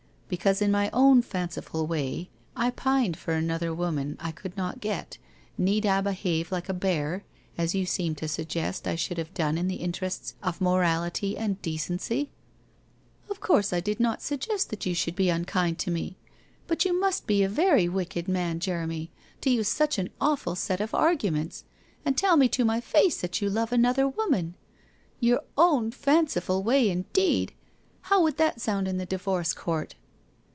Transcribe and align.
Because 0.31 0.61
in 0.61 0.71
my 0.71 0.89
own 0.93 1.21
fanciful 1.23 1.85
way 1.87 2.29
I 2.55 2.69
pined 2.69 3.17
for 3.17 3.33
another 3.33 3.73
woman 3.73 4.15
I 4.17 4.31
could 4.31 4.55
not 4.55 4.79
get, 4.79 5.17
need 5.57 5.85
I 5.85 5.99
behave 5.99 6.53
like 6.53 6.69
a 6.69 6.73
bear, 6.73 7.25
if 7.57 7.75
you 7.75 7.85
seem 7.85 8.15
to 8.15 8.29
suggest 8.29 8.87
I 8.87 8.95
should 8.95 9.17
have 9.17 9.33
done 9.33 9.57
in 9.57 9.67
the 9.67 9.75
interests 9.83 10.35
of 10.41 10.61
morality 10.61 11.37
and 11.37 11.61
decency?'• 11.61 12.31
of 13.29 13.41
course 13.41 13.73
I 13.73 13.81
did 13.81 13.99
not 13.99 14.21
suggest 14.21 14.69
that 14.69 14.85
you 14.85 14.95
should 14.95 15.17
be 15.17 15.29
un 15.29 15.43
kind 15.43 15.77
to 15.79 15.91
me] 15.91 16.15
But 16.65 16.85
you 16.85 16.97
must 16.97 17.27
be 17.27 17.43
a 17.43 17.49
very 17.49 17.89
wicked 17.89 18.29
man, 18.29 18.55
22% 18.55 18.55
WHITE 18.55 18.55
ROSE 18.55 18.59
OF 18.61 18.67
WEARY 18.67 18.87
LEAF 18.87 18.89
Jeremy, 18.89 19.11
to 19.41 19.49
use 19.49 19.67
such 19.67 19.97
an 19.97 20.09
awful 20.21 20.55
set 20.55 20.79
of 20.79 20.93
arguments, 20.95 21.65
and 22.05 22.15
tell 22.17 22.37
me 22.37 22.47
to 22.47 22.63
my 22.63 22.79
face 22.79 23.19
that 23.19 23.41
you 23.41 23.49
love 23.49 23.73
another 23.73 24.07
woman. 24.07 24.55
Your 25.19 25.41
own 25.57 25.91
fanciful 25.91 26.63
way 26.63 26.89
indeed! 26.89 27.51
How 28.03 28.23
would 28.23 28.37
that 28.37 28.61
sound 28.61 28.87
in 28.87 28.95
the 28.97 29.05
divorce 29.05 29.51
court 29.53 29.95